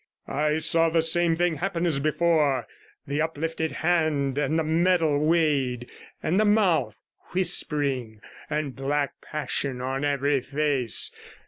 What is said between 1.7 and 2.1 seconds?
as